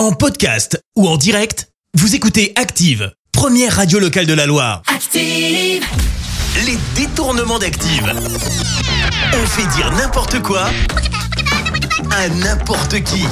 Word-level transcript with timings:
En 0.00 0.12
podcast 0.12 0.82
ou 0.96 1.06
en 1.06 1.18
direct, 1.18 1.68
vous 1.92 2.14
écoutez 2.14 2.54
Active, 2.56 3.12
première 3.32 3.76
radio 3.76 3.98
locale 3.98 4.24
de 4.24 4.32
la 4.32 4.46
Loire. 4.46 4.80
Active. 4.86 5.84
Les 6.64 6.78
détournements 6.94 7.58
d'Active. 7.58 8.10
On 9.34 9.46
fait 9.46 9.66
dire 9.76 9.92
n'importe 9.92 10.40
quoi 10.40 10.70
à 12.12 12.28
n'importe 12.30 13.02
qui. 13.02 13.24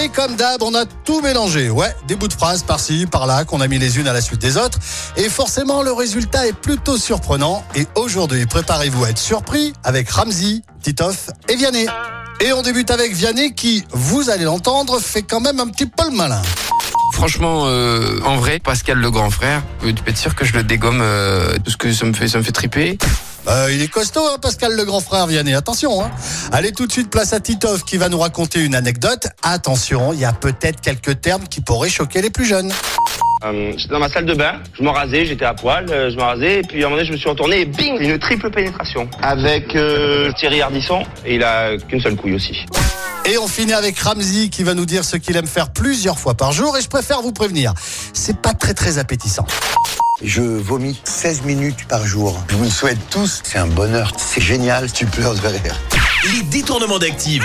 Et 0.00 0.08
comme 0.10 0.36
d'hab, 0.36 0.62
on 0.62 0.76
a 0.76 0.84
tout 0.86 1.20
mélangé. 1.20 1.68
Ouais, 1.68 1.92
des 2.06 2.14
bouts 2.14 2.28
de 2.28 2.34
phrases 2.34 2.62
par-ci, 2.62 3.06
par-là, 3.10 3.44
qu'on 3.44 3.60
a 3.60 3.66
mis 3.66 3.80
les 3.80 3.98
unes 3.98 4.06
à 4.06 4.12
la 4.12 4.20
suite 4.20 4.40
des 4.40 4.58
autres. 4.58 4.78
Et 5.16 5.28
forcément, 5.28 5.82
le 5.82 5.90
résultat 5.90 6.46
est 6.46 6.56
plutôt 6.56 6.98
surprenant. 6.98 7.64
Et 7.74 7.88
aujourd'hui, 7.96 8.46
préparez-vous 8.46 9.06
à 9.06 9.10
être 9.10 9.18
surpris 9.18 9.72
avec 9.82 10.08
Ramsey, 10.08 10.62
Titoff 10.84 11.30
et 11.48 11.56
Vianney. 11.56 11.88
Et 12.44 12.52
on 12.52 12.62
débute 12.62 12.90
avec 12.90 13.12
Vianney 13.12 13.54
qui, 13.54 13.84
vous 13.92 14.28
allez 14.28 14.42
l'entendre, 14.42 14.98
fait 14.98 15.22
quand 15.22 15.38
même 15.38 15.60
un 15.60 15.68
petit 15.68 15.86
peu 15.86 16.10
le 16.10 16.16
malin. 16.16 16.42
Franchement, 17.12 17.66
euh, 17.66 18.18
en 18.24 18.36
vrai, 18.36 18.58
Pascal 18.58 18.98
le 18.98 19.12
grand 19.12 19.30
frère, 19.30 19.62
tu 19.80 19.94
peux 19.94 20.10
être 20.10 20.18
sûr 20.18 20.34
que 20.34 20.44
je 20.44 20.52
le 20.54 20.64
dégomme 20.64 20.98
euh, 21.02 21.56
parce 21.64 21.76
que 21.76 21.92
ça 21.92 22.04
me 22.04 22.12
fait 22.12 22.26
ça 22.26 22.38
me 22.38 22.42
fait 22.42 22.50
triper. 22.50 22.98
Euh, 23.46 23.70
il 23.72 23.80
est 23.80 23.86
costaud, 23.86 24.26
hein, 24.26 24.38
Pascal 24.42 24.74
le 24.74 24.84
grand 24.84 25.00
frère 25.00 25.28
Vianney. 25.28 25.54
Attention. 25.54 26.02
Hein. 26.02 26.10
Allez 26.50 26.72
tout 26.72 26.88
de 26.88 26.92
suite 26.92 27.10
place 27.10 27.32
à 27.32 27.38
Titoff 27.38 27.84
qui 27.84 27.96
va 27.96 28.08
nous 28.08 28.18
raconter 28.18 28.60
une 28.60 28.74
anecdote. 28.74 29.28
Attention, 29.44 30.12
il 30.12 30.18
y 30.18 30.24
a 30.24 30.32
peut-être 30.32 30.80
quelques 30.80 31.20
termes 31.20 31.46
qui 31.46 31.60
pourraient 31.60 31.90
choquer 31.90 32.22
les 32.22 32.30
plus 32.30 32.44
jeunes. 32.44 32.72
Euh, 33.44 33.72
j'étais 33.76 33.92
dans 33.92 33.98
ma 33.98 34.08
salle 34.08 34.26
de 34.26 34.34
bain, 34.34 34.54
je 34.78 34.82
m'en 34.82 34.92
rasais, 34.92 35.26
j'étais 35.26 35.44
à 35.44 35.54
poil, 35.54 35.86
euh, 35.90 36.10
je 36.10 36.16
me 36.16 36.22
rasais, 36.22 36.60
et 36.60 36.62
puis 36.62 36.82
à 36.82 36.86
un 36.86 36.90
moment 36.90 36.96
donné, 36.96 37.08
je 37.08 37.12
me 37.12 37.18
suis 37.18 37.28
retourné 37.28 37.60
et 37.60 37.64
bing, 37.64 37.98
une 37.98 38.18
triple 38.18 38.50
pénétration 38.50 39.08
avec 39.20 39.74
euh, 39.74 40.30
Thierry 40.38 40.62
Ardisson, 40.62 41.02
et 41.24 41.36
il 41.36 41.42
a 41.42 41.76
qu'une 41.76 42.00
seule 42.00 42.16
couille 42.16 42.34
aussi. 42.34 42.64
Et 43.24 43.38
on 43.38 43.46
finit 43.46 43.72
avec 43.72 43.98
Ramsey 43.98 44.48
qui 44.48 44.62
va 44.64 44.74
nous 44.74 44.86
dire 44.86 45.04
ce 45.04 45.16
qu'il 45.16 45.36
aime 45.36 45.46
faire 45.46 45.72
plusieurs 45.72 46.18
fois 46.18 46.34
par 46.34 46.50
jour. 46.50 46.76
Et 46.76 46.82
je 46.82 46.88
préfère 46.88 47.22
vous 47.22 47.32
prévenir, 47.32 47.72
c'est 48.12 48.36
pas 48.36 48.52
très 48.52 48.74
très 48.74 48.98
appétissant. 48.98 49.46
Je 50.24 50.42
vomis 50.42 51.00
16 51.04 51.42
minutes 51.42 51.86
par 51.88 52.06
jour. 52.06 52.40
Je 52.48 52.54
vous 52.54 52.64
le 52.64 52.70
souhaite 52.70 52.98
tous. 53.10 53.40
C'est 53.44 53.58
un 53.58 53.66
bonheur. 53.66 54.12
C'est 54.16 54.40
génial. 54.40 54.92
Tu 54.92 55.04
pleures 55.06 55.34
de 55.34 55.40
rire. 55.40 55.76
Les 56.32 56.42
détournements 56.44 57.00
d'Active. 57.00 57.44